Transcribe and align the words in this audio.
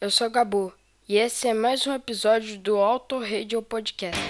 eu 0.00 0.10
sou 0.10 0.28
Gabu 0.30 0.72
e 1.08 1.16
esse 1.16 1.48
é 1.48 1.54
mais 1.54 1.86
um 1.86 1.94
episódio 1.94 2.58
do 2.58 2.76
Auto 2.76 3.18
Radio 3.18 3.62
Podcast. 3.62 4.20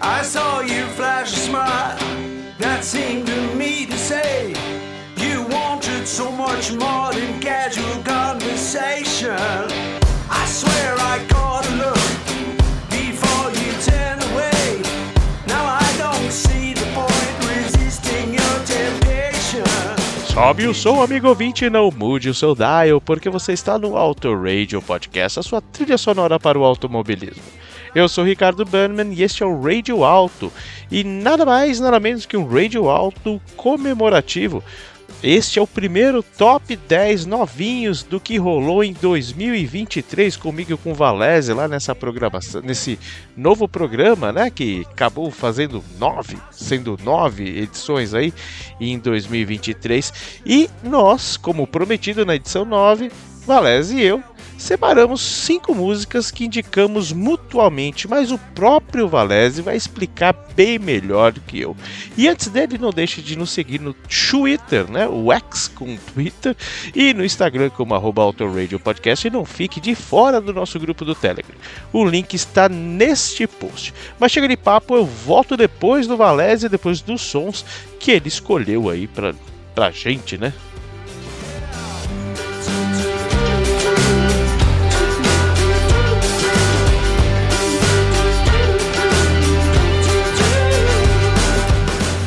I 0.00 0.22
saw 0.22 0.60
you 0.62 0.86
flash 0.96 1.32
a 1.32 1.36
smile 1.36 1.98
that 2.58 2.82
seemed 2.82 3.26
to 3.26 3.54
me 3.56 3.86
to 3.86 3.96
say 3.98 4.54
you 5.16 5.42
wanted 5.50 6.06
so 6.06 6.30
much 6.32 6.72
more 6.72 7.12
than 7.12 7.40
casual 7.40 7.87
Sobe 20.38 20.68
o 20.68 20.72
som, 20.72 21.02
amigo 21.02 21.26
ouvinte, 21.26 21.68
não 21.68 21.90
mude 21.90 22.30
o 22.30 22.34
seu 22.34 22.54
dial, 22.54 23.00
porque 23.00 23.28
você 23.28 23.52
está 23.52 23.76
no 23.76 23.96
Auto 23.96 24.32
Radio 24.40 24.80
Podcast, 24.80 25.40
a 25.40 25.42
sua 25.42 25.60
trilha 25.60 25.98
sonora 25.98 26.38
para 26.38 26.56
o 26.56 26.62
automobilismo. 26.62 27.42
Eu 27.92 28.08
sou 28.08 28.22
Ricardo 28.22 28.64
Burnman 28.64 29.12
e 29.12 29.24
este 29.24 29.42
é 29.42 29.46
o 29.46 29.60
Radio 29.60 30.04
Alto, 30.04 30.52
e 30.92 31.02
nada 31.02 31.44
mais, 31.44 31.80
nada 31.80 31.98
menos 31.98 32.24
que 32.24 32.36
um 32.36 32.46
Radio 32.46 32.88
Alto 32.88 33.40
comemorativo. 33.56 34.62
Este 35.20 35.58
é 35.58 35.62
o 35.62 35.66
primeiro 35.66 36.22
top 36.22 36.76
10 36.76 37.26
novinhos 37.26 38.04
do 38.04 38.20
que 38.20 38.36
rolou 38.38 38.84
em 38.84 38.92
2023 38.92 40.36
comigo 40.36 40.74
e 40.74 40.76
com 40.76 40.92
o 40.92 40.94
Valese 40.94 41.52
lá 41.52 41.66
nessa 41.66 41.92
programação, 41.92 42.60
nesse 42.60 42.96
novo 43.36 43.66
programa, 43.66 44.30
né, 44.30 44.48
que 44.48 44.86
acabou 44.88 45.28
fazendo 45.32 45.82
nove, 45.98 46.38
sendo 46.52 46.96
nove 47.02 47.62
edições 47.62 48.14
aí 48.14 48.32
em 48.80 48.96
2023. 48.96 50.40
E 50.46 50.70
nós, 50.84 51.36
como 51.36 51.66
prometido 51.66 52.24
na 52.24 52.36
edição 52.36 52.64
9, 52.64 53.10
Valese 53.44 53.96
e 53.96 54.02
eu 54.04 54.22
separamos 54.58 55.20
cinco 55.20 55.74
músicas 55.74 56.30
que 56.30 56.44
indicamos 56.44 57.12
mutuamente, 57.12 58.08
mas 58.08 58.32
o 58.32 58.38
próprio 58.38 59.08
Valese 59.08 59.62
vai 59.62 59.76
explicar 59.76 60.34
bem 60.54 60.78
melhor 60.78 61.32
do 61.32 61.40
que 61.40 61.60
eu. 61.60 61.76
E 62.16 62.28
antes 62.28 62.48
dele, 62.48 62.76
não 62.76 62.90
deixe 62.90 63.22
de 63.22 63.36
nos 63.36 63.50
seguir 63.50 63.80
no 63.80 63.94
Twitter, 63.94 64.90
né? 64.90 65.06
O 65.06 65.32
X 65.32 65.68
com 65.68 65.96
Twitter, 65.96 66.56
e 66.94 67.14
no 67.14 67.24
Instagram 67.24 67.70
como 67.70 67.94
arroba 67.94 68.22
Autoradio 68.22 68.80
Podcast. 68.80 69.26
E 69.26 69.30
não 69.30 69.44
fique 69.44 69.80
de 69.80 69.94
fora 69.94 70.40
do 70.40 70.52
nosso 70.52 70.78
grupo 70.78 71.04
do 71.04 71.14
Telegram. 71.14 71.56
O 71.92 72.04
link 72.04 72.34
está 72.34 72.68
neste 72.68 73.46
post. 73.46 73.94
Mas 74.18 74.32
chega 74.32 74.48
de 74.48 74.56
papo, 74.56 74.96
eu 74.96 75.06
volto 75.06 75.56
depois 75.56 76.06
do 76.06 76.16
Valese, 76.16 76.68
depois 76.68 77.00
dos 77.00 77.22
sons 77.22 77.64
que 78.00 78.10
ele 78.10 78.28
escolheu 78.28 78.90
aí 78.90 79.06
pra, 79.06 79.34
pra 79.74 79.90
gente, 79.92 80.36
né? 80.36 80.52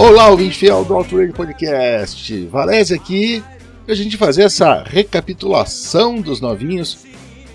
Olá, 0.01 0.29
ouvinte 0.29 0.57
fiel 0.57 0.83
do 0.83 0.97
Radio 0.97 1.31
Podcast. 1.31 2.45
Valézia 2.47 2.95
aqui 2.95 3.43
pra 3.85 3.93
gente 3.93 4.17
fazer 4.17 4.41
essa 4.41 4.81
recapitulação 4.81 6.19
dos 6.19 6.41
novinhos. 6.41 7.05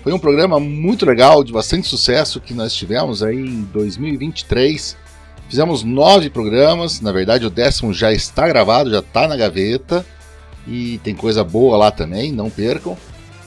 Foi 0.01 0.13
um 0.13 0.17
programa 0.17 0.57
muito 0.57 1.05
legal, 1.05 1.43
de 1.43 1.51
bastante 1.51 1.89
sucesso 1.89 2.39
que 2.39 2.53
nós 2.53 2.73
tivemos 2.73 3.21
aí 3.21 3.35
em 3.35 3.63
2023. 3.63 4.95
Fizemos 5.49 5.83
nove 5.83 6.29
programas, 6.29 7.01
na 7.01 7.11
verdade 7.11 7.45
o 7.45 7.49
décimo 7.49 7.93
já 7.93 8.13
está 8.13 8.47
gravado, 8.47 8.91
já 8.91 8.99
está 8.99 9.27
na 9.27 9.35
gaveta 9.35 10.05
e 10.65 10.99
tem 10.99 11.13
coisa 11.13 11.43
boa 11.43 11.75
lá 11.75 11.91
também, 11.91 12.31
não 12.31 12.49
percam. 12.49 12.97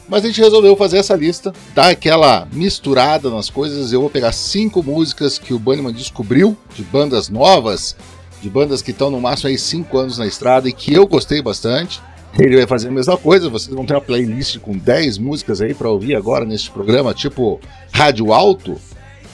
Mas 0.06 0.24
a 0.24 0.26
gente 0.26 0.42
resolveu 0.42 0.76
fazer 0.76 0.98
essa 0.98 1.16
lista, 1.16 1.54
dar 1.74 1.88
aquela 1.88 2.46
misturada 2.52 3.30
nas 3.30 3.48
coisas. 3.48 3.94
Eu 3.94 4.02
vou 4.02 4.10
pegar 4.10 4.32
cinco 4.32 4.82
músicas 4.82 5.38
que 5.38 5.54
o 5.54 5.58
Bunnyman 5.58 5.94
descobriu 5.94 6.54
de 6.74 6.82
bandas 6.82 7.30
novas 7.30 7.96
de 8.40 8.48
bandas 8.48 8.82
que 8.82 8.90
estão 8.90 9.10
no 9.10 9.20
máximo 9.20 9.48
aí 9.48 9.58
5 9.58 9.98
anos 9.98 10.18
na 10.18 10.26
estrada 10.26 10.68
e 10.68 10.72
que 10.72 10.92
eu 10.92 11.06
gostei 11.06 11.42
bastante. 11.42 12.00
Ele 12.38 12.56
vai 12.56 12.66
fazer 12.66 12.88
a 12.88 12.92
mesma 12.92 13.16
coisa, 13.16 13.48
vocês 13.48 13.74
vão 13.74 13.84
ter 13.84 13.94
uma 13.94 14.00
playlist 14.00 14.58
com 14.58 14.76
10 14.76 15.18
músicas 15.18 15.60
aí 15.60 15.74
para 15.74 15.90
ouvir 15.90 16.14
agora 16.14 16.44
neste 16.44 16.70
programa, 16.70 17.12
tipo 17.12 17.60
Rádio 17.92 18.32
Alto. 18.32 18.80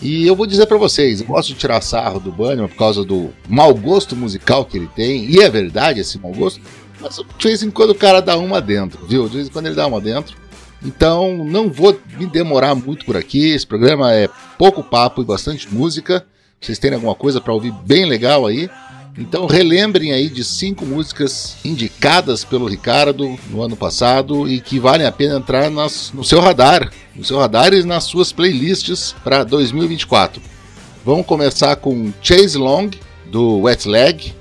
E 0.01 0.27
eu 0.27 0.35
vou 0.35 0.47
dizer 0.47 0.67
para 0.67 0.77
vocês, 0.77 1.21
eu 1.21 1.27
gosto 1.27 1.49
de 1.49 1.55
tirar 1.55 1.81
sarro 1.83 2.21
do 2.21 2.33
Bunnyman 2.33 2.69
por 2.69 2.77
causa 2.77 3.05
do 3.05 3.31
mau 3.49 3.75
gosto 3.75 4.17
musical 4.17 4.65
que 4.65 4.77
ele 4.77 4.89
tem, 4.95 5.25
e 5.25 5.41
é 5.41 5.49
verdade 5.49 6.01
esse 6.01 6.19
mau 6.19 6.33
gosto, 6.33 6.61
mas 7.01 7.17
de 7.17 7.49
vez 7.49 7.63
em 7.63 7.71
quando 7.71 7.91
o 7.91 7.95
cara 7.95 8.21
dá 8.21 8.37
uma 8.37 8.61
dentro, 8.61 9.07
viu? 9.07 9.29
De 9.29 9.37
vez 9.37 9.49
em 9.49 9.51
quando 9.51 9.67
ele 9.67 9.75
dá 9.75 9.87
uma 9.87 10.01
dentro. 10.01 10.37
Então 10.85 11.45
não 11.45 11.71
vou 11.71 11.99
me 12.19 12.27
demorar 12.27 12.75
muito 12.75 13.07
por 13.07 13.17
aqui, 13.17 13.51
esse 13.51 13.67
programa 13.67 14.13
é 14.13 14.29
pouco 14.59 14.83
papo 14.83 15.23
e 15.23 15.25
bastante 15.25 15.73
música. 15.73 16.27
Vocês 16.61 16.79
têm 16.79 16.93
alguma 16.93 17.15
coisa 17.15 17.41
para 17.41 17.53
ouvir 17.53 17.73
bem 17.85 18.07
legal 18.07 18.47
aí? 18.47 18.69
Então 19.19 19.47
relembrem 19.47 20.13
aí 20.13 20.29
de 20.29 20.45
cinco 20.45 20.85
músicas 20.85 21.57
indicadas 21.65 22.45
pelo 22.45 22.67
Ricardo 22.67 23.39
no 23.49 23.63
ano 23.63 23.75
passado 23.75 24.49
e 24.49 24.61
que 24.61 24.79
valem 24.79 25.07
a 25.07 25.13
pena 25.13 25.39
entrar 25.39 25.71
nas, 25.71 26.13
no 26.13 26.23
seu 26.23 26.39
radar, 26.39 26.93
no 27.15 27.25
seu 27.25 27.39
radar 27.39 27.73
e 27.73 27.83
nas 27.83 28.05
suas 28.05 28.31
playlists 28.31 29.15
para 29.25 29.43
2024. 29.43 30.43
Vamos 31.05 31.25
começar 31.25 31.77
com 31.77 32.13
Chase 32.21 32.59
Long 32.59 32.91
do 33.31 33.61
Wet 33.61 33.89
Leg, 33.89 34.35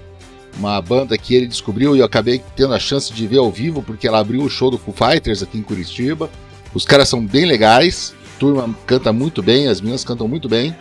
uma 0.57 0.81
banda 0.81 1.17
que 1.17 1.33
ele 1.33 1.47
descobriu 1.47 1.95
e 1.95 1.99
eu 1.99 2.05
acabei 2.05 2.41
tendo 2.55 2.73
a 2.73 2.79
chance 2.79 3.13
de 3.13 3.27
ver 3.27 3.37
ao 3.37 3.51
vivo 3.51 3.81
porque 3.81 4.07
ela 4.07 4.19
abriu 4.19 4.41
o 4.41 4.49
show 4.49 4.69
do 4.69 4.77
Foo 4.77 4.93
Fighters 4.93 5.41
aqui 5.41 5.57
em 5.57 5.63
Curitiba. 5.63 6.29
Os 6.73 6.83
caras 6.83 7.07
são 7.07 7.25
bem 7.25 7.45
legais, 7.45 8.13
a 8.35 8.39
turma 8.39 8.75
canta 8.85 9.13
muito 9.13 9.41
bem, 9.41 9.67
as 9.67 9.79
meninas 9.79 10.03
cantam 10.03 10.27
muito 10.27 10.49
bem. 10.49 10.75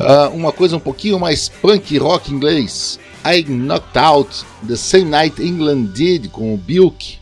Uh, 0.00 0.34
uma 0.34 0.50
coisa 0.50 0.76
um 0.76 0.80
pouquinho 0.80 1.20
mais 1.20 1.50
punk 1.50 1.98
rock 1.98 2.32
inglês, 2.32 2.98
I 3.22 3.44
Knocked 3.46 3.98
Out 3.98 4.44
The 4.66 4.74
Same 4.74 5.04
Night 5.04 5.42
England 5.42 5.92
Did 5.92 6.28
com 6.28 6.54
o 6.54 6.56
Bilk, 6.56 7.18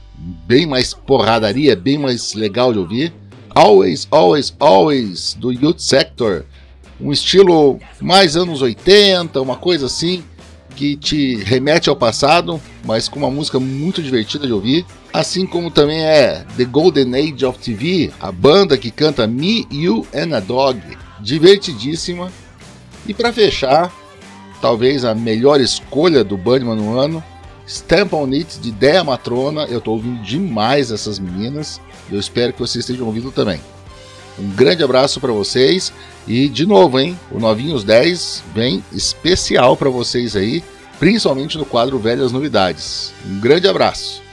bem 0.46 0.64
mais 0.64 0.94
porradaria, 0.94 1.74
bem 1.74 1.98
mais 1.98 2.34
legal 2.34 2.72
de 2.72 2.78
ouvir. 2.78 3.12
Always, 3.52 4.06
Always, 4.12 4.54
Always 4.60 5.34
do 5.34 5.50
Youth 5.50 5.80
Sector, 5.80 6.44
um 7.00 7.10
estilo 7.10 7.80
mais 8.00 8.36
anos 8.36 8.62
80, 8.62 9.40
uma 9.40 9.56
coisa 9.56 9.86
assim 9.86 10.22
que 10.76 10.94
te 10.94 11.34
remete 11.42 11.90
ao 11.90 11.96
passado, 11.96 12.60
mas 12.84 13.08
com 13.08 13.18
uma 13.18 13.30
música 13.30 13.58
muito 13.58 14.00
divertida 14.00 14.46
de 14.46 14.52
ouvir. 14.52 14.86
Assim 15.12 15.44
como 15.44 15.68
também 15.68 16.04
é 16.04 16.44
The 16.56 16.64
Golden 16.64 17.12
Age 17.16 17.44
of 17.44 17.58
TV, 17.58 18.12
a 18.20 18.30
banda 18.30 18.78
que 18.78 18.92
canta 18.92 19.26
Me, 19.26 19.66
You 19.72 20.06
and 20.14 20.36
a 20.36 20.38
Dog, 20.38 20.80
divertidíssima. 21.20 22.30
E 23.08 23.14
para 23.14 23.32
fechar, 23.32 23.90
talvez 24.60 25.02
a 25.02 25.14
melhor 25.14 25.60
escolha 25.60 26.22
do 26.22 26.36
Bunnyman 26.36 26.76
no 26.76 26.98
ano. 26.98 27.24
Stamp 27.66 28.12
on 28.12 28.30
It 28.32 28.60
de 28.60 28.70
Dea 28.70 29.02
Matrona. 29.02 29.64
Eu 29.64 29.78
estou 29.78 29.94
ouvindo 29.94 30.22
demais 30.22 30.90
essas 30.90 31.18
meninas. 31.18 31.80
Eu 32.12 32.20
espero 32.20 32.52
que 32.52 32.58
vocês 32.58 32.84
estejam 32.84 33.06
ouvindo 33.06 33.32
também. 33.32 33.60
Um 34.38 34.50
grande 34.50 34.84
abraço 34.84 35.20
para 35.20 35.32
vocês 35.32 35.92
e 36.26 36.48
de 36.48 36.66
novo, 36.66 37.00
hein? 37.00 37.18
O 37.30 37.40
Novinhos 37.40 37.82
10 37.82 38.44
vem 38.54 38.84
especial 38.92 39.76
para 39.76 39.90
vocês 39.90 40.36
aí, 40.36 40.62
principalmente 41.00 41.58
no 41.58 41.64
quadro 41.64 41.98
Velhas 41.98 42.30
Novidades. 42.30 43.12
Um 43.26 43.40
grande 43.40 43.66
abraço. 43.66 44.27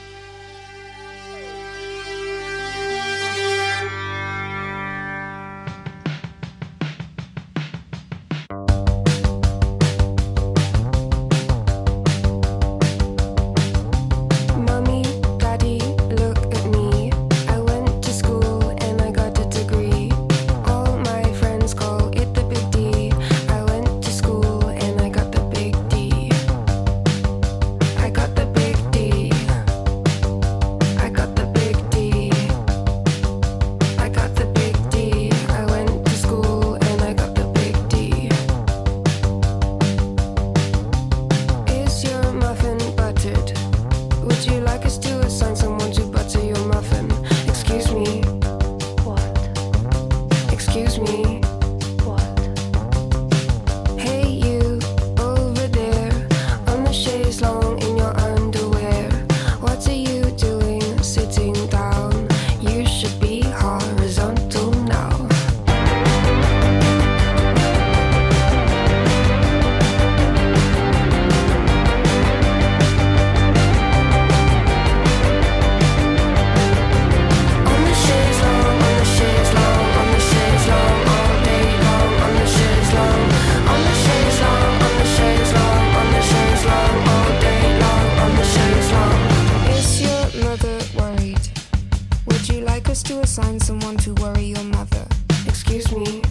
Would 92.27 92.49
you 92.49 92.61
like 92.61 92.89
us 92.89 93.03
to 93.03 93.19
assign 93.21 93.59
someone 93.59 93.97
to 93.97 94.13
worry 94.15 94.45
your 94.45 94.63
mother? 94.63 95.05
Excuse 95.45 95.91
me. 95.91 96.21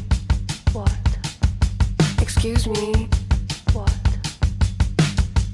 What? 0.73 0.93
Excuse 2.20 2.67
me. 2.67 3.08
What? 3.73 3.93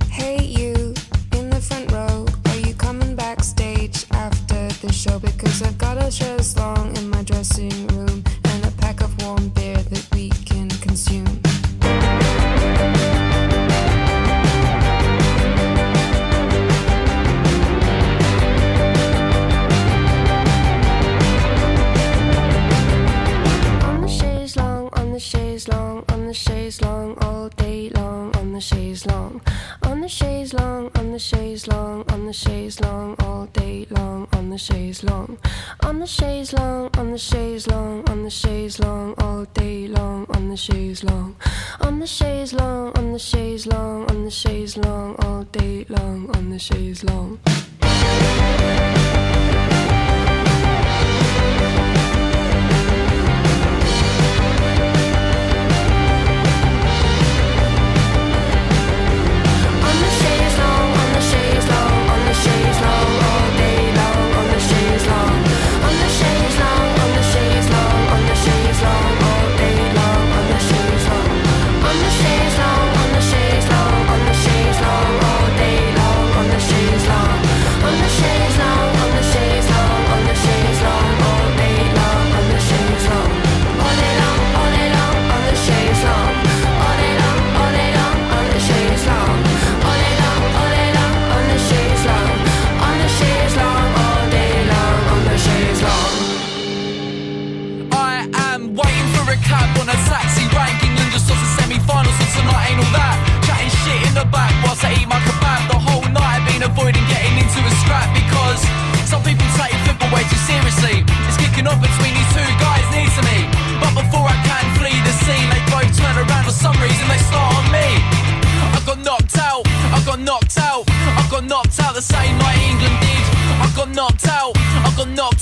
Hey, 0.09 0.43
you 0.43 0.95
in 1.39 1.51
the 1.51 1.61
front 1.61 1.93
row. 1.93 2.27
Are 2.47 2.57
you 2.67 2.75
coming 2.75 3.15
backstage 3.15 4.07
after 4.13 4.69
the 4.85 4.93
show? 4.93 5.19
Because 5.19 5.63
I've 5.63 5.79
got 5.79 5.99
a 5.99 6.11
show 6.11 6.39
long. 6.57 6.80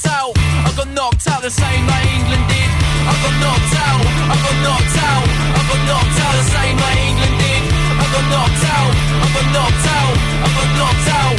Knocked 0.04 0.06
out, 0.06 0.32
I 0.38 0.72
got 0.76 0.88
knocked 0.88 1.28
out 1.28 1.42
the 1.42 1.50
same 1.50 1.86
night 1.86 2.06
England 2.06 2.44
did. 2.48 2.70
I 3.08 3.14
got 3.22 3.34
knocked 3.42 3.74
out, 3.74 4.02
I 4.30 4.36
got 4.38 4.56
knocked 4.62 4.98
out, 4.98 5.26
I 5.26 5.60
got 5.66 5.80
knocked 5.88 6.18
out 6.22 6.34
the 6.38 6.46
same 6.54 6.76
night 6.76 6.98
England 7.08 7.36
did. 7.38 7.62
I 7.98 8.04
got 8.12 8.24
knocked 8.30 8.64
out, 8.68 8.92
I 8.94 9.28
got 9.34 9.46
knocked 9.54 9.86
out, 9.98 10.14
I 10.44 10.48
got 10.54 10.70
knocked 10.78 11.08
out. 11.08 11.36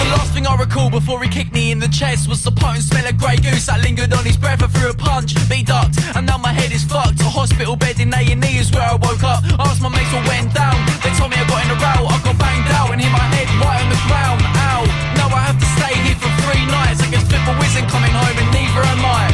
The 0.00 0.06
last 0.10 0.32
thing 0.34 0.46
I 0.46 0.56
recall 0.56 0.90
before 0.90 1.22
he 1.22 1.28
kicked 1.28 1.52
me 1.52 1.70
in 1.70 1.78
the 1.78 1.88
chest 1.88 2.28
was 2.28 2.42
the 2.42 2.50
potent 2.50 2.84
smell 2.84 3.06
of 3.06 3.16
grey 3.18 3.36
goose 3.36 3.66
that 3.66 3.82
lingered 3.82 4.12
on 4.12 4.24
his 4.24 4.36
breath. 4.36 4.62
I 4.62 4.66
threw 4.66 4.90
a 4.90 4.94
punch, 4.94 5.34
be 5.48 5.62
ducked, 5.62 5.98
and 6.16 6.26
now 6.26 6.38
my 6.38 6.52
head 6.52 6.72
is 6.72 6.82
fucked. 6.82 7.20
A 7.20 7.30
hospital 7.30 7.76
bed 7.76 8.00
in 8.00 8.12
A&E 8.12 8.58
is 8.58 8.72
where 8.72 8.88
I 8.88 8.94
woke 8.94 9.22
up. 9.22 9.44
Asked 9.60 9.82
my 9.82 9.90
mates 9.90 10.10
what 10.12 10.26
went 10.26 10.54
down. 10.54 10.74
They 11.04 11.12
told 11.14 11.30
me 11.30 11.36
I 11.38 11.46
got 11.46 11.62
in 11.64 11.70
a 11.70 11.78
row. 11.78 12.08
I 12.10 12.16
got 12.24 12.36
banged 12.38 12.70
out 12.74 12.90
and 12.90 13.00
hit 13.00 13.12
my 13.12 13.26
head 13.36 13.48
right 13.62 13.82
on 13.84 13.90
the 13.94 14.00
ground. 14.10 14.40
Ow! 14.42 14.82
Now 15.14 15.28
I 15.30 15.40
have 15.46 15.58
to 15.60 15.68
stay 15.78 15.94
here 16.02 16.18
for 16.18 16.30
three 16.42 16.66
nights. 16.66 17.00
I 17.00 17.13
Pippa 17.44 17.60
isn't 17.60 17.88
coming 17.92 18.10
home 18.10 18.38
and 18.40 18.50
neither 18.56 18.80
am 18.88 19.04
I. 19.04 19.28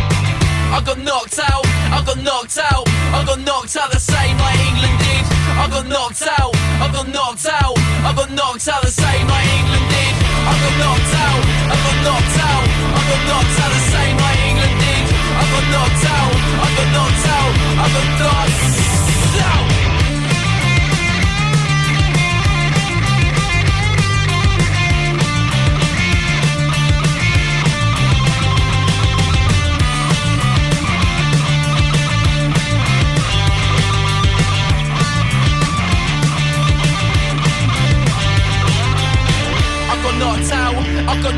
I 0.75 0.83
got 0.83 0.99
knocked 0.99 1.39
out, 1.39 1.62
I 1.95 2.03
got 2.03 2.19
knocked 2.19 2.59
out, 2.59 2.83
I 3.15 3.23
got 3.25 3.39
knocked 3.39 3.77
out 3.77 3.93
the 3.93 4.01
same 4.01 4.37
like 4.37 4.59
England 4.67 4.99
did. 4.99 5.25
I 5.55 5.71
got 5.71 5.87
knocked 5.87 6.27
out, 6.27 6.51
I 6.83 6.91
got 6.91 7.07
knocked 7.07 7.47
out, 7.47 7.79
I 7.79 8.11
got 8.11 8.31
knocked 8.35 8.67
out 8.67 8.83
the 8.83 8.90
same 8.90 9.26
like 9.31 9.47
England 9.55 9.87
did. 9.95 10.14
I 10.43 10.52
got 10.59 10.75
knocked 10.83 11.14
out, 11.23 11.40
I 11.71 11.76
got 11.87 11.99
knocked 12.02 12.38
out, 12.50 12.64
I 12.99 13.00
got 13.07 13.23
knocked 13.31 13.59
out 13.62 13.71
the 13.79 13.83
same 13.95 14.17
like 14.19 14.40
England 14.43 14.76
did. 14.83 15.07
I 15.38 15.45
got 15.55 15.64
knocked 15.71 16.07
out, 16.11 16.33
I 16.35 16.69
got 16.75 16.88
knocked 16.90 17.26
out, 17.31 17.52
I 17.79 17.87
got 17.95 18.09
knocked 18.19 18.70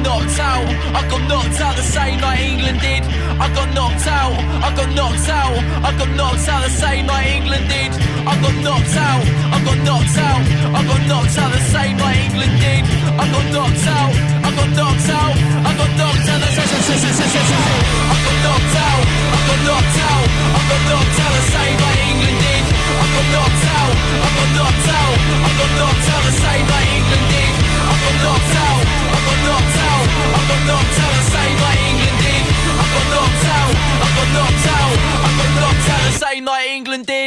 knocked 0.02 0.38
out, 0.38 0.66
I 0.98 1.00
got 1.08 1.22
knocked 1.28 1.60
out 1.60 1.76
the 1.76 1.82
same 1.82 2.20
night 2.20 2.40
England 2.40 2.80
did. 2.80 3.02
I 3.38 3.46
got 3.54 3.68
knocked 3.74 4.06
out, 4.06 4.34
I 4.66 4.68
got 4.74 4.90
knocked 4.94 5.28
out, 5.28 5.54
I 5.86 5.90
got 5.98 6.10
knocked 6.18 6.48
out 6.48 6.62
the 6.62 6.70
same 6.70 7.06
night 7.06 7.26
England 7.36 7.68
did. 7.68 7.92
I 8.26 8.34
got 8.42 8.56
knocked 8.64 8.96
out, 8.96 9.22
I 9.54 9.58
got 9.64 9.78
knocked 9.86 10.18
out, 10.18 10.42
I 10.76 10.80
got 10.90 11.02
knocked 11.10 11.38
out 11.38 11.50
the 11.52 11.62
same 11.74 11.96
night 11.96 12.18
England 12.26 12.54
did. 12.60 12.84
I 13.20 13.24
got 13.32 13.46
knocked 13.54 13.86
out, 13.86 14.12
I 14.46 14.50
got 14.58 14.70
knocked 14.78 15.08
out, 15.10 15.34
I 15.66 15.72
got 15.78 15.90
knocked 15.98 16.28
out 16.28 16.40
the 16.40 16.50
same 16.50 16.72
I 17.62 18.16
got 18.24 18.36
knocked 18.44 18.76
out, 18.82 19.02
I 19.32 19.38
got 19.48 19.60
knocked 19.66 19.98
out, 20.02 20.24
I 20.52 20.60
got 20.68 20.82
knocked 20.90 21.18
out 21.22 21.32
the 21.32 21.44
same 21.52 21.76
night 21.82 22.00
England 22.10 22.38
did. 22.42 22.64
I 22.92 23.06
got 23.12 23.26
knocked 23.34 23.66
out, 23.72 23.92
I 24.12 24.28
got 24.36 24.50
knocked 24.56 24.88
out, 24.92 25.14
I 25.32 25.50
got 25.58 25.70
knocked 25.78 26.08
out 26.12 26.22
the 26.26 26.34
same 26.42 26.66
night 26.72 26.88
England 26.96 27.26
did. 27.32 27.54
I 27.82 27.94
got 28.02 28.16
knocked 28.22 28.56
out, 28.66 28.71
got 30.52 30.66
knocked 30.66 30.98
same 31.32 31.60
England 31.88 32.18
did. 32.20 32.44
I 32.76 32.84
got 32.92 33.06
knocked 33.12 33.46
out, 33.58 33.74
I 34.04 34.08
got 34.16 34.30
I 35.24 35.30
got 35.38 35.54
same 36.12 36.48
England 36.76 37.06
did. 37.06 37.21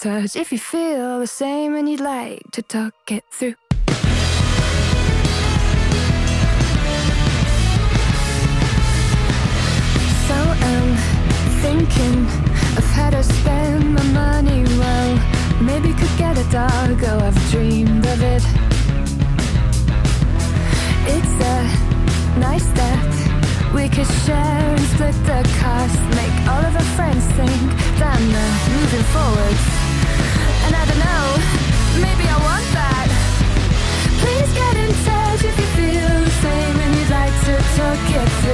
touch 0.00 0.36
if 0.36 0.52
you 0.52 0.58
feel 0.58 1.18
the 1.18 1.26
same 1.26 1.74
and 1.74 1.88
you'd 1.88 2.00
like 2.00 2.42
to 2.52 2.62
talk 2.62 2.94
it 3.10 3.24
through. 3.30 3.54
So 10.28 10.36
I'm 10.70 10.96
thinking 11.62 12.18
of 12.78 12.84
how 12.94 13.10
to 13.10 13.22
spend 13.24 13.94
my 13.94 14.04
money 14.12 14.62
well. 14.78 15.18
Maybe 15.60 15.92
could 15.92 16.16
get 16.16 16.38
a 16.38 16.48
dog, 16.50 17.02
oh, 17.02 17.18
I've 17.26 17.50
dreamed 17.50 18.06
of 18.06 18.22
it. 18.22 18.44
It's 21.14 21.36
a 21.54 22.38
nice 22.38 22.64
step. 22.70 23.74
We 23.74 23.88
could 23.88 24.06
share 24.24 24.36
and 24.36 24.80
split 24.92 25.14
the 25.26 25.42
cost, 25.58 25.98
make 26.14 26.36
all 26.48 26.64
of 26.64 26.74
our 26.76 26.88
friends 26.96 27.24
think 27.34 27.70
that 27.98 28.16
I'm 28.16 28.26
moving 28.76 29.04
forward 29.12 29.77
talk 37.78 38.10
it 38.10 38.47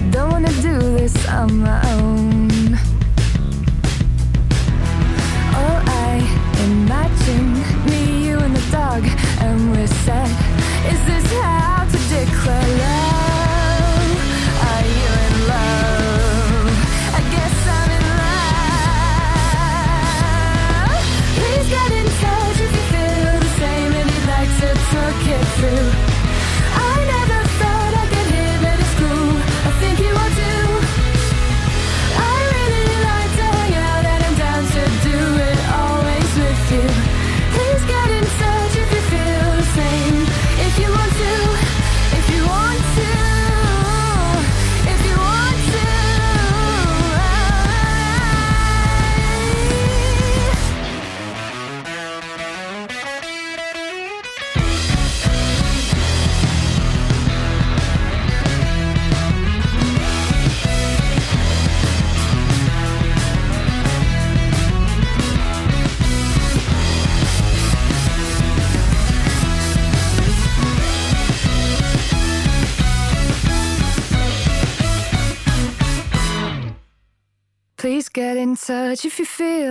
I 0.00 0.02
don't 0.04 0.30
wanna 0.30 0.52
do 0.62 0.78
this 0.96 1.28
on 1.28 1.58
my 1.60 1.92
own. 1.92 2.09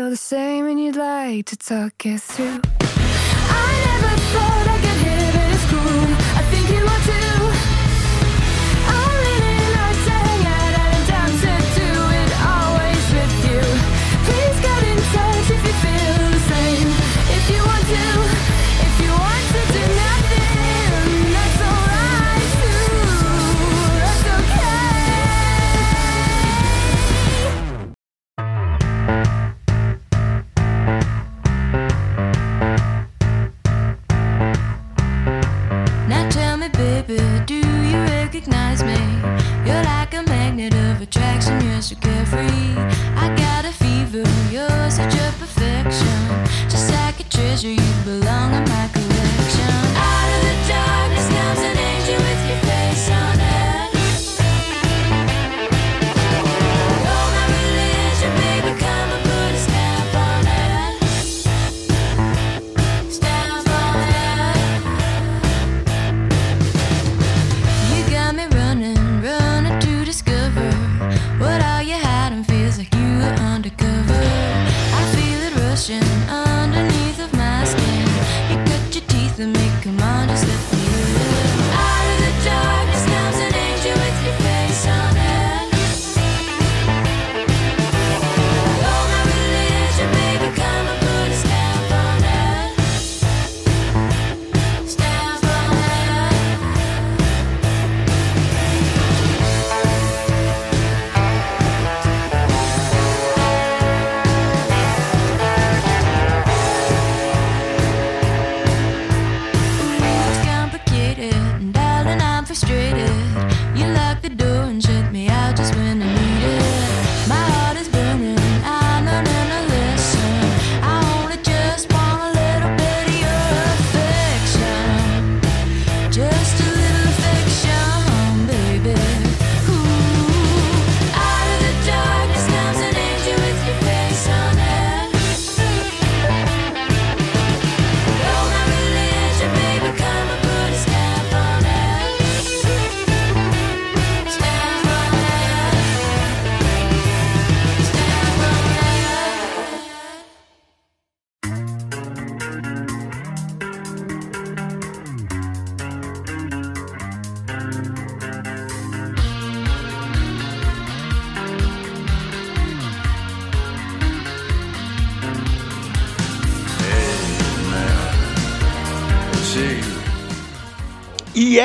the 0.09 0.17
same 0.17 0.65
and 0.65 0.81
you'd 0.81 0.95
like 0.95 1.45
to 1.45 1.55
talk 1.55 2.05
it 2.05 2.21
through. 2.21 2.78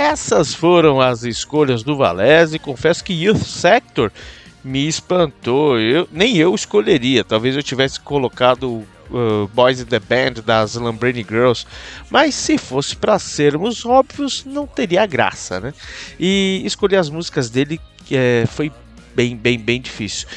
Essas 0.05 0.55
foram 0.55 1.01
as 1.01 1.23
escolhas 1.23 1.83
do 1.83 1.97
Valese. 1.97 2.59
Confesso 2.59 3.03
que 3.03 3.12
Youth 3.12 3.43
Sector 3.43 4.12
me 4.62 4.87
espantou. 4.87 5.81
Eu, 5.81 6.07
nem 6.12 6.37
eu 6.37 6.55
escolheria. 6.55 7.25
Talvez 7.25 7.57
eu 7.57 7.62
tivesse 7.62 7.99
colocado 8.01 8.85
uh, 9.11 9.49
Boys 9.55 9.81
in 9.81 9.87
the 9.87 9.99
Band 9.99 10.43
das 10.45 10.75
Lamborghini 10.75 11.25
Girls. 11.27 11.67
Mas 12.11 12.35
se 12.35 12.59
fosse 12.59 12.95
para 12.95 13.19
sermos 13.19 13.87
óbvios, 13.87 14.45
não 14.45 14.67
teria 14.67 15.07
graça, 15.07 15.59
né? 15.59 15.73
E 16.21 16.62
escolher 16.67 16.97
as 16.97 17.09
músicas 17.09 17.49
dele 17.49 17.81
eh, 18.11 18.45
foi 18.49 18.71
bem, 19.14 19.35
bem, 19.35 19.59
bem 19.59 19.81
difícil. 19.81 20.29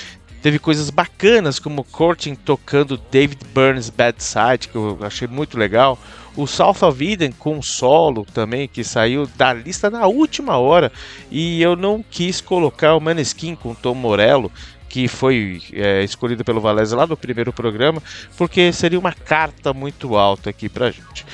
Teve 0.42 0.60
coisas 0.60 0.90
bacanas, 0.90 1.60
como 1.60 1.84
Courting 1.84 2.36
tocando 2.36 2.98
David 3.12 3.40
Burns 3.54 3.90
Bad 3.90 4.24
Side, 4.24 4.70
que 4.70 4.76
eu 4.76 4.98
achei 5.02 5.28
muito 5.28 5.58
legal. 5.58 6.00
O 6.38 6.46
South 6.48 6.84
of 6.84 7.04
Eden 7.04 7.32
com 7.32 7.62
solo 7.62 8.26
também, 8.34 8.68
que 8.68 8.84
saiu 8.84 9.28
da 9.36 9.52
lista 9.52 9.90
na 9.90 10.06
última 10.06 10.58
hora. 10.58 10.92
E 11.32 11.62
eu 11.62 11.76
não 11.76 12.06
quis 12.10 12.40
colocar 12.40 12.96
o 12.96 13.02
Maneskin 13.02 13.56
com 13.56 13.74
Tom 13.74 13.96
Morello, 13.96 14.52
que 14.88 15.08
foi 15.08 15.62
é, 15.74 16.04
escolhido 16.04 16.46
pelo 16.46 16.62
Valese 16.62 16.96
lá 16.96 17.06
no 17.06 17.18
primeiro 17.18 17.52
programa, 17.52 18.02
porque 18.38 18.72
seria 18.72 19.00
uma 19.00 19.12
carta 19.12 19.74
muito 19.74 20.16
alta 20.16 20.50
aqui 20.52 20.70
pra 20.70 20.92
gente. 20.92 21.26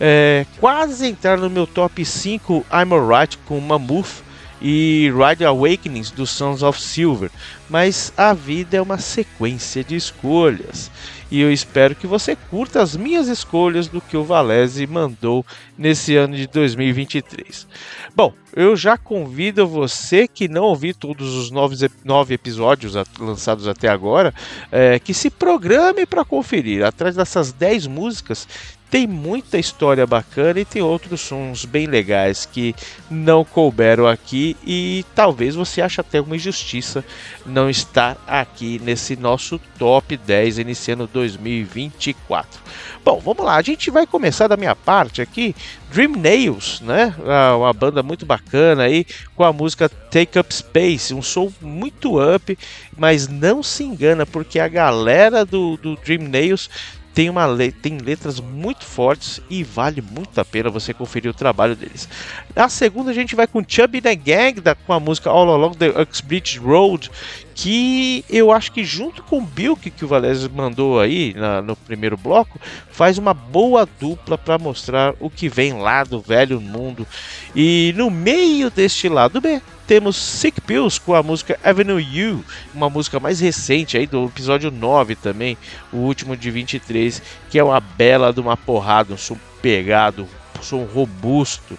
É, 0.00 0.46
quase 0.58 1.06
entrar 1.06 1.38
no 1.38 1.50
meu 1.50 1.66
top 1.66 2.04
5 2.04 2.64
I'm 2.72 2.92
Alright 2.92 3.38
com 3.38 3.60
Mammoth 3.60 4.22
e 4.60 5.12
Ride 5.12 5.44
Awakenings 5.44 6.10
do 6.12 6.26
Sons 6.26 6.62
of 6.62 6.80
Silver, 6.80 7.30
mas 7.68 8.12
a 8.16 8.32
vida 8.32 8.76
é 8.76 8.80
uma 8.80 8.98
sequência 8.98 9.82
de 9.82 9.96
escolhas. 9.96 10.90
E 11.32 11.40
eu 11.40 11.50
espero 11.50 11.94
que 11.94 12.06
você 12.06 12.36
curta 12.36 12.82
as 12.82 12.94
minhas 12.94 13.26
escolhas 13.26 13.88
do 13.88 14.02
que 14.02 14.18
o 14.18 14.22
Valese 14.22 14.86
mandou 14.86 15.46
nesse 15.78 16.14
ano 16.14 16.36
de 16.36 16.46
2023. 16.46 17.66
Bom, 18.14 18.34
eu 18.54 18.76
já 18.76 18.96
convido 18.96 19.66
você 19.66 20.28
que 20.28 20.48
não 20.48 20.64
ouviu 20.64 20.94
todos 20.94 21.34
os 21.34 21.50
nove, 21.50 21.90
nove 22.04 22.34
episódios 22.34 22.94
lançados 23.18 23.66
até 23.66 23.88
agora, 23.88 24.34
é, 24.70 24.98
que 24.98 25.14
se 25.14 25.30
programe 25.30 26.06
para 26.06 26.24
conferir. 26.24 26.84
Atrás 26.84 27.16
dessas 27.16 27.52
10 27.52 27.86
músicas 27.86 28.46
tem 28.92 29.06
muita 29.06 29.58
história 29.58 30.06
bacana 30.06 30.60
e 30.60 30.66
tem 30.66 30.82
outros 30.82 31.22
sons 31.22 31.64
bem 31.64 31.86
legais 31.86 32.44
que 32.44 32.74
não 33.10 33.42
couberam 33.42 34.06
aqui 34.06 34.54
e 34.66 35.02
talvez 35.14 35.54
você 35.54 35.80
ache 35.80 35.98
até 35.98 36.20
uma 36.20 36.36
injustiça 36.36 37.02
não 37.46 37.70
estar 37.70 38.22
aqui 38.26 38.78
nesse 38.84 39.16
nosso 39.16 39.58
top 39.78 40.14
10 40.14 40.58
iniciando 40.58 41.08
2024. 41.10 42.60
Bom, 43.02 43.18
vamos 43.18 43.46
lá, 43.46 43.56
a 43.56 43.62
gente 43.62 43.90
vai 43.90 44.06
começar 44.06 44.46
da 44.46 44.58
minha 44.58 44.76
parte 44.76 45.22
aqui, 45.22 45.56
Dream 45.92 46.12
Nails, 46.16 46.80
né? 46.80 47.14
Ah, 47.26 47.56
Uma 47.56 47.72
banda 47.72 48.02
muito 48.02 48.24
bacana 48.24 48.84
aí 48.84 49.04
com 49.36 49.44
a 49.44 49.52
música 49.52 49.88
Take 49.88 50.38
Up 50.38 50.52
Space, 50.52 51.12
um 51.12 51.20
som 51.22 51.52
muito 51.60 52.18
up, 52.18 52.58
mas 52.96 53.28
não 53.28 53.62
se 53.62 53.84
engana 53.84 54.24
porque 54.24 54.58
a 54.58 54.68
galera 54.68 55.44
do, 55.44 55.76
do 55.76 55.94
Dream 55.96 56.28
Nails 56.28 56.70
tem, 57.14 57.28
uma 57.28 57.46
tem 57.82 57.98
letras 57.98 58.40
muito 58.40 58.84
fortes 58.84 59.40
e 59.50 59.62
vale 59.62 60.00
muito 60.00 60.38
a 60.38 60.44
pena 60.44 60.70
você 60.70 60.94
conferir 60.94 61.30
o 61.30 61.34
trabalho 61.34 61.76
deles. 61.76 62.08
Na 62.56 62.70
segunda 62.70 63.10
a 63.10 63.14
gente 63.14 63.36
vai 63.36 63.46
com 63.46 63.62
Chubby 63.66 64.00
the 64.00 64.14
Gang 64.16 64.60
da, 64.60 64.74
com 64.74 64.94
a 64.94 65.00
música 65.00 65.28
All 65.28 65.50
Along 65.50 65.74
the 65.74 65.90
Uxbridge 65.90 66.58
Road, 66.58 67.10
que 67.54 68.24
eu 68.30 68.50
acho 68.50 68.72
que 68.72 68.84
junto 68.84 69.22
com 69.22 69.38
o 69.38 69.42
Bilk 69.42 69.90
que 69.90 70.04
o 70.04 70.08
Valese 70.08 70.48
mandou 70.48 70.98
aí 71.00 71.34
na- 71.34 71.60
no 71.62 71.76
primeiro 71.76 72.16
bloco, 72.16 72.60
faz 72.90 73.18
uma 73.18 73.34
boa 73.34 73.88
dupla 74.00 74.36
para 74.38 74.58
mostrar 74.58 75.14
o 75.20 75.28
que 75.30 75.48
vem 75.48 75.74
lá 75.74 76.04
do 76.04 76.20
velho 76.20 76.60
mundo. 76.60 77.06
E 77.54 77.92
no 77.96 78.10
meio 78.10 78.70
deste 78.70 79.08
lado 79.08 79.40
B, 79.40 79.60
temos 79.86 80.16
Sick 80.16 80.60
Pills 80.60 80.98
com 81.00 81.14
a 81.14 81.22
música 81.22 81.58
Avenue 81.62 82.32
U, 82.32 82.44
uma 82.74 82.88
música 82.88 83.20
mais 83.20 83.40
recente 83.40 83.96
aí 83.96 84.06
do 84.06 84.24
episódio 84.26 84.70
9 84.70 85.14
também, 85.16 85.58
o 85.92 85.98
último 85.98 86.36
de 86.36 86.50
23, 86.50 87.22
que 87.50 87.58
é 87.58 87.64
uma 87.64 87.80
bela 87.80 88.32
de 88.32 88.40
uma 88.40 88.56
porrada, 88.56 89.12
um 89.12 89.18
som 89.18 89.36
pegado, 89.60 90.26
um 90.58 90.62
som 90.62 90.84
robusto. 90.84 91.78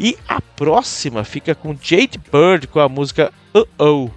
E 0.00 0.16
a 0.26 0.40
próxima 0.40 1.22
fica 1.22 1.54
com 1.54 1.76
Jade 1.80 2.18
Bird 2.32 2.66
com 2.66 2.80
a 2.80 2.88
música 2.88 3.32
Uh 3.54 3.66
Oh. 3.78 4.10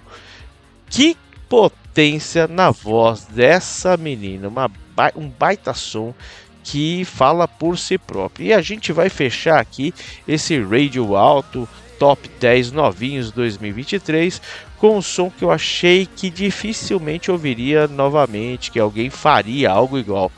Que 0.88 1.16
potência 1.48 2.46
na 2.46 2.70
voz 2.70 3.24
dessa 3.24 3.96
menina, 3.96 4.48
uma 4.48 4.70
um 5.14 5.28
baita 5.28 5.74
som 5.74 6.14
que 6.62 7.04
fala 7.04 7.46
por 7.46 7.78
si 7.78 7.98
próprio. 7.98 8.46
E 8.46 8.52
a 8.52 8.60
gente 8.60 8.92
vai 8.92 9.08
fechar 9.08 9.60
aqui 9.60 9.94
esse 10.26 10.60
radio 10.60 11.14
alto 11.14 11.68
top 11.98 12.28
10 12.40 12.72
novinhos 12.72 13.30
2023 13.30 14.40
com 14.78 14.98
um 14.98 15.02
som 15.02 15.30
que 15.30 15.44
eu 15.44 15.50
achei 15.50 16.06
que 16.06 16.28
dificilmente 16.28 17.30
ouviria 17.30 17.86
novamente, 17.86 18.70
que 18.70 18.80
alguém 18.80 19.10
faria 19.10 19.70
algo 19.70 19.98
igual. 19.98 20.30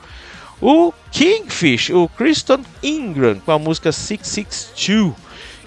O 0.61 0.93
Kingfish, 1.11 1.91
o 1.91 2.09
Kristen 2.09 2.65
Ingram 2.83 3.41
com 3.41 3.53
a 3.53 3.59
música 3.59 3.93
662, 3.93 5.15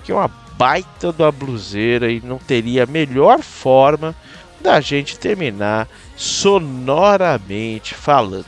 que 0.03 0.11
é 0.11 0.15
uma 0.15 0.27
baita 0.57 1.11
da 1.11 1.31
bluseira 1.31 2.11
e 2.11 2.21
não 2.21 2.37
teria 2.37 2.85
melhor 2.85 3.41
forma 3.41 4.15
da 4.61 4.79
gente 4.79 5.19
terminar 5.19 5.87
sonoramente 6.15 7.93
falando. 7.93 8.45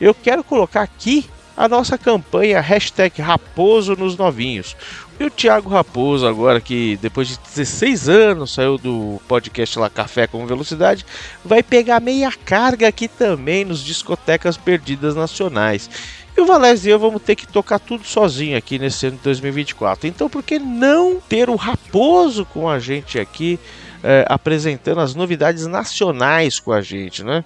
eu 0.00 0.14
quero 0.14 0.42
colocar 0.42 0.82
aqui 0.82 1.28
a 1.56 1.68
nossa 1.68 1.98
campanha 1.98 2.58
hashtag 2.58 3.20
Raposo 3.20 3.94
nos 3.94 4.16
Novinhos. 4.16 4.74
E 5.18 5.24
o 5.24 5.30
Thiago 5.30 5.68
Raposo, 5.68 6.26
agora 6.26 6.58
que 6.58 6.98
depois 7.02 7.28
de 7.28 7.38
16 7.38 8.08
anos 8.08 8.54
saiu 8.54 8.78
do 8.78 9.20
podcast 9.28 9.78
lá 9.78 9.90
Café 9.90 10.26
com 10.26 10.46
Velocidade, 10.46 11.04
vai 11.44 11.62
pegar 11.62 12.00
meia 12.00 12.32
carga 12.32 12.88
aqui 12.88 13.06
também 13.06 13.66
nos 13.66 13.84
discotecas 13.84 14.56
perdidas 14.56 15.14
nacionais. 15.14 15.90
E 16.34 16.40
o 16.40 16.46
Valézio 16.46 16.88
e 16.88 16.92
eu 16.92 16.98
vamos 16.98 17.20
ter 17.20 17.34
que 17.34 17.46
tocar 17.46 17.78
tudo 17.78 18.06
sozinho 18.06 18.56
aqui 18.56 18.78
nesse 18.78 19.08
ano 19.08 19.18
de 19.18 19.24
2024. 19.24 20.06
Então, 20.06 20.30
por 20.30 20.42
que 20.42 20.58
não 20.58 21.20
ter 21.20 21.50
o 21.50 21.56
Raposo 21.56 22.46
com 22.46 22.66
a 22.66 22.78
gente 22.78 23.18
aqui, 23.18 23.60
eh, 24.02 24.24
apresentando 24.28 25.00
as 25.00 25.14
novidades 25.14 25.66
nacionais 25.66 26.58
com 26.58 26.72
a 26.72 26.80
gente, 26.80 27.22
né? 27.24 27.44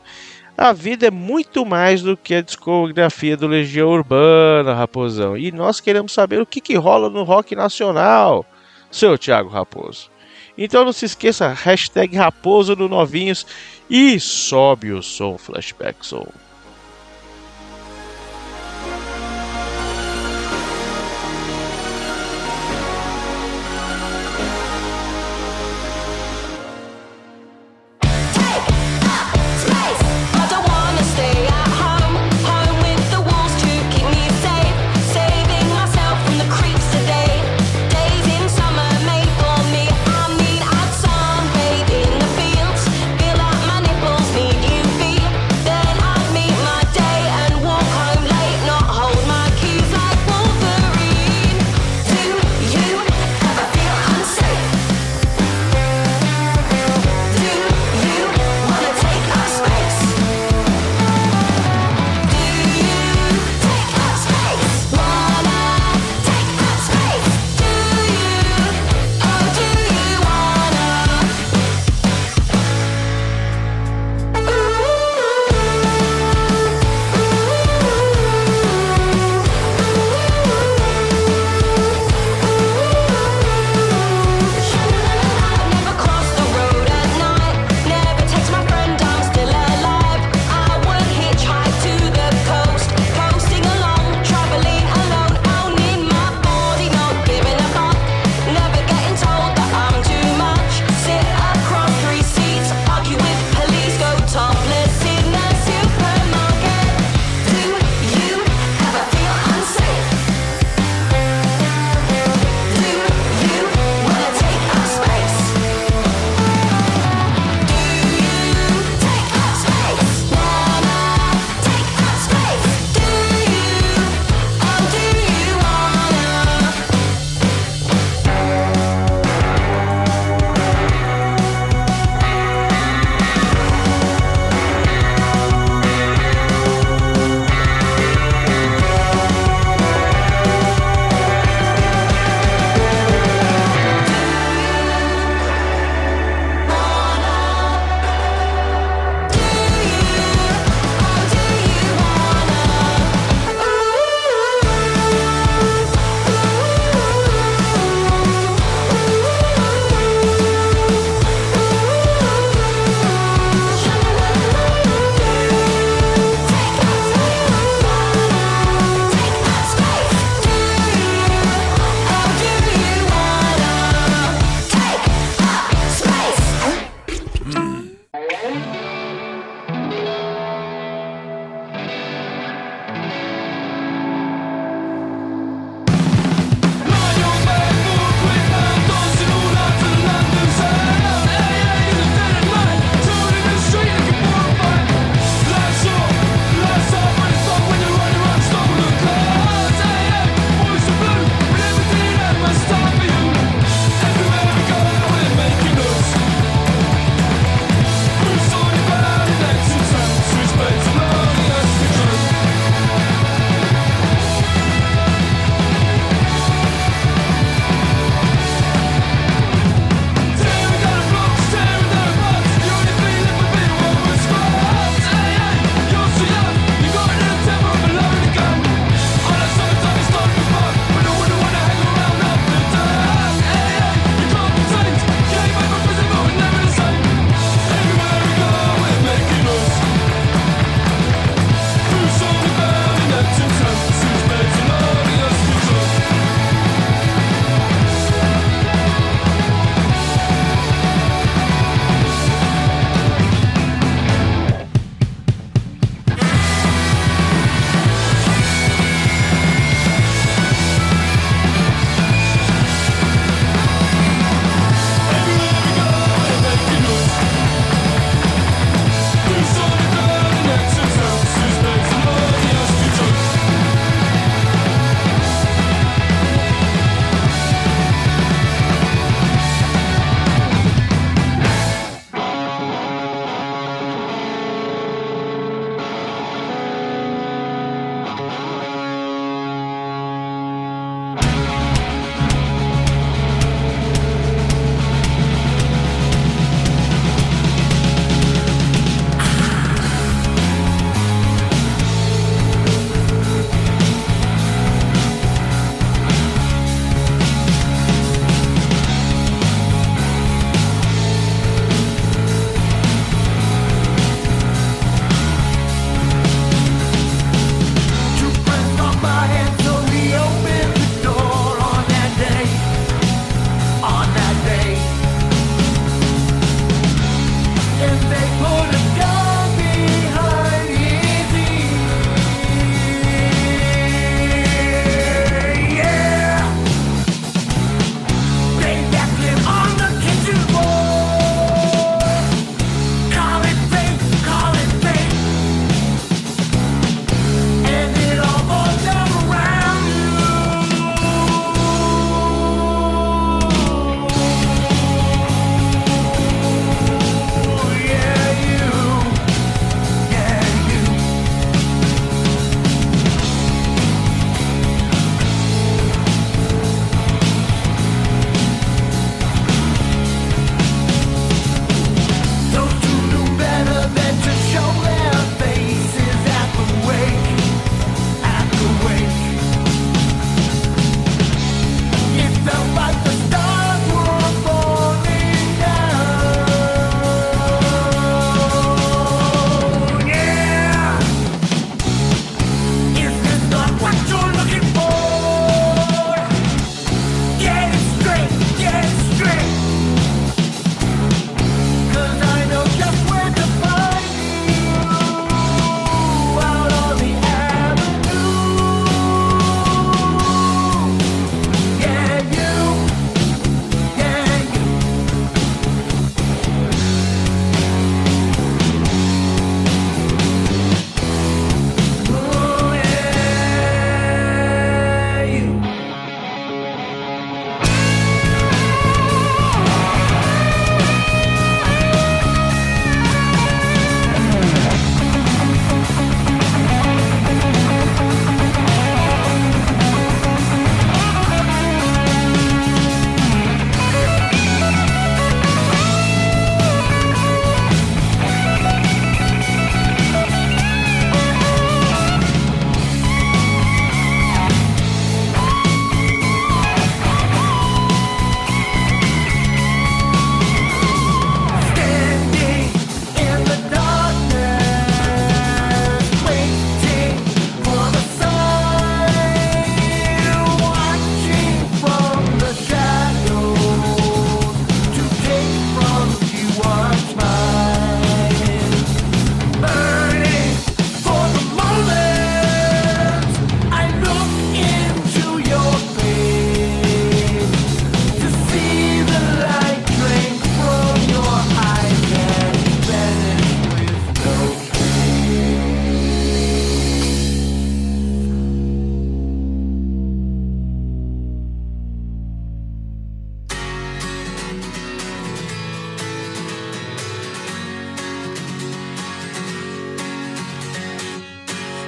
A 0.57 0.73
vida 0.73 1.09
é 1.09 1.11
muito 1.11 1.67
mais 1.67 2.01
do 2.01 2.17
que 2.17 2.35
a 2.35 2.41
discografia 2.41 3.37
do 3.37 3.49
Legião 3.49 3.89
Urbana, 3.89 4.73
Raposão. 4.73 5.37
E 5.37 5.51
nós 5.51 5.81
queremos 5.81 6.13
saber 6.13 6.41
o 6.41 6.47
que, 6.47 6.61
que 6.61 6.77
rola 6.77 7.11
no 7.11 7.25
rock 7.25 7.57
nacional, 7.57 8.47
seu 8.89 9.19
Thiago 9.19 9.49
Raposo. 9.49 10.09
Então 10.57 10.85
não 10.85 10.93
se 10.93 11.07
esqueça, 11.07 11.49
hashtag 11.49 12.17
Raposo 12.17 12.77
no 12.77 12.89
Novinhos 12.89 13.45
e 13.91 14.21
sobe 14.21 14.93
o 14.93 15.03
som 15.03 15.37
Flashback 15.37 16.07
Soul. 16.07 16.33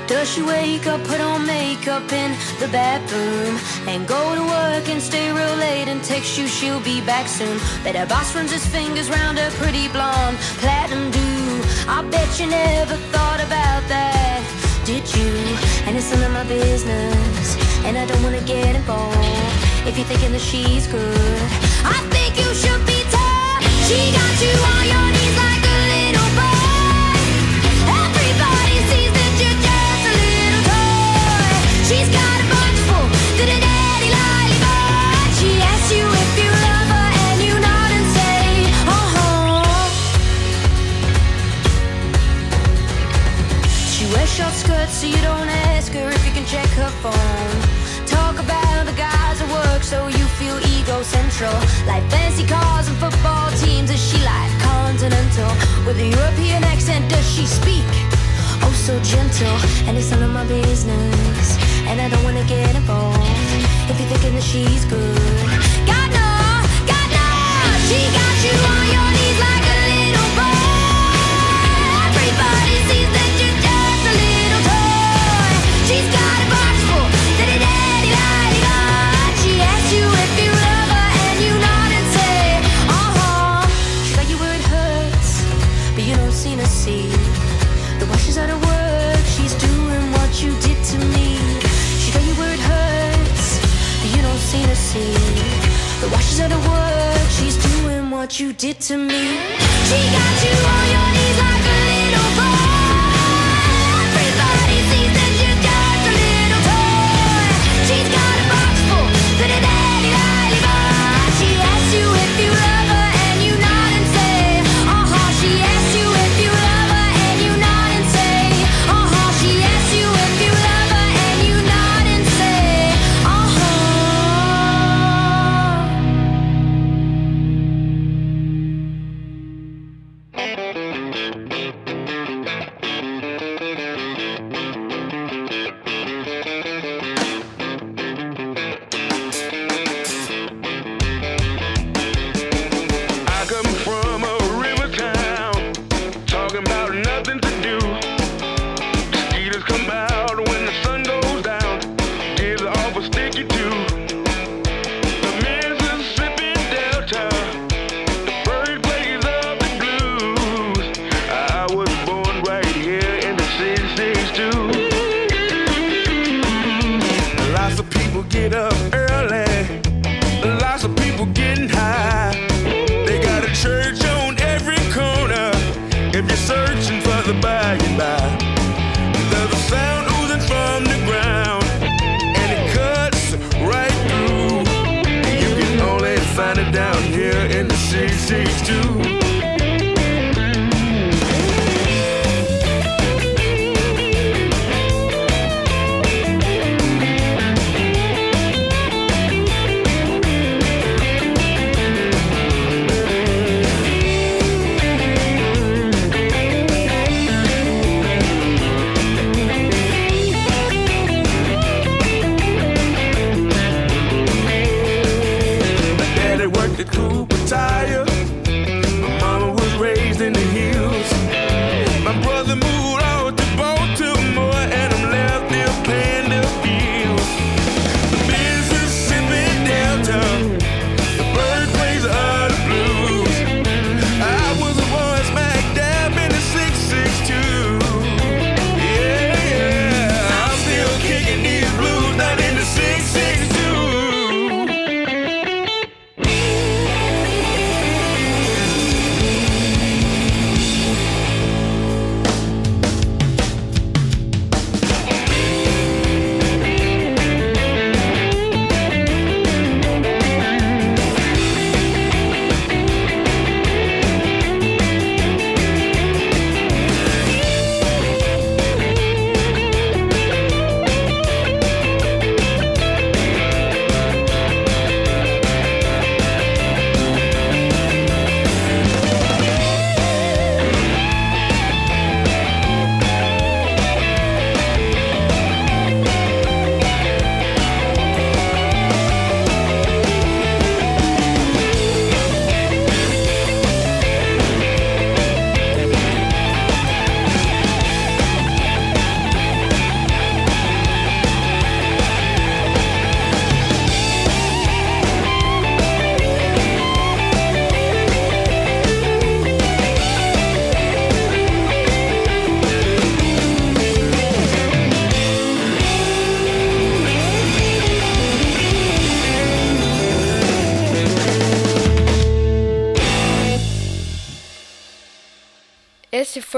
Does 0.07 0.33
she 0.33 0.43
wake 0.43 0.87
up, 0.87 1.03
put 1.03 1.21
on 1.21 1.45
makeup 1.47 2.13
in 2.13 2.31
the 2.61 2.69
bathroom 2.69 3.59
And 3.89 4.07
go 4.07 4.37
to 4.37 4.43
work 4.43 4.89
and 4.89 5.03
stay 5.03 5.33
real 5.33 5.57
late 5.57 5.89
and 5.89 6.03
text 6.05 6.39
you 6.39 6.47
she'll 6.47 6.81
be 6.81 7.01
back 7.01 7.27
soon? 7.27 7.59
Bet 7.83 7.97
her 7.97 8.07
boss 8.07 8.33
runs 8.35 8.53
his 8.53 8.65
fingers 8.65 9.11
round 9.11 9.37
her 9.39 9.51
pretty 9.59 9.89
blonde 9.89 10.37
platinum 10.63 11.11
do. 11.11 11.29
I 11.89 12.07
bet 12.09 12.39
you 12.39 12.47
never 12.47 12.95
thought 13.11 13.41
about 13.41 13.83
that, 13.89 14.43
did 14.85 15.03
you? 15.17 15.33
And 15.87 15.97
it's 15.97 16.13
none 16.13 16.23
of 16.23 16.33
my 16.33 16.45
business 16.45 17.57
And 17.85 17.99
I 17.99 18.07
don't 18.07 18.23
wanna 18.23 18.43
get 18.43 18.77
involved 18.77 19.17
If 19.89 19.99
you're 19.99 20.07
thinking 20.07 20.31
that 20.33 20.41
she's 20.41 20.87
good. 20.87 21.43
I 21.83 21.99
think 22.15 22.39
you 22.39 22.55
should 22.55 22.83
be 22.87 23.03
told 23.11 23.59
She 23.89 23.99
got 24.15 24.35
you 24.39 24.55
on 24.71 24.85
your 24.87 25.09
knees 25.15 25.37
like 25.37 25.46
short 44.37 44.53
skirts 44.53 44.93
so 45.01 45.07
you 45.07 45.17
don't 45.23 45.49
ask 45.73 45.93
her 45.95 46.11
if 46.11 46.23
you 46.27 46.33
can 46.33 46.45
check 46.45 46.69
her 46.77 46.91
phone. 47.01 47.57
Talk 48.07 48.37
about 48.39 48.85
the 48.85 48.93
guys 48.93 49.41
at 49.41 49.49
work 49.49 49.83
so 49.83 50.09
you 50.09 50.25
feel 50.37 50.59
egocentral. 50.77 51.57
Like 51.87 52.05
fancy 52.11 52.45
cars 52.45 52.87
and 52.87 52.99
football 52.99 53.49
teams, 53.65 53.89
is 53.89 53.97
she 53.97 54.19
like 54.21 54.53
continental? 54.61 55.49
With 55.87 55.97
a 55.97 56.09
European 56.19 56.65
accent, 56.65 57.09
does 57.09 57.27
she 57.35 57.47
speak? 57.47 57.89
Oh, 58.61 58.75
so 58.77 58.93
gentle, 59.01 59.57
and 59.89 59.97
it's 59.97 60.11
none 60.11 60.23
of 60.23 60.33
my 60.33 60.45
business. 60.45 61.57
And 61.89 61.99
I 61.99 62.11
don't 62.11 62.23
wanna 62.23 62.45
get 62.45 62.77
involved 62.77 63.17
if 63.89 63.99
you're 63.99 64.11
thinking 64.11 64.35
that 64.35 64.43
she's 64.43 64.85
good. 64.85 65.36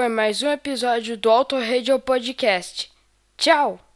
Mais 0.09 0.43
um 0.43 0.51
episódio 0.51 1.17
do 1.17 1.31
Auto 1.31 1.57
Radio 1.59 1.99
Podcast. 1.99 2.91
Tchau! 3.37 3.88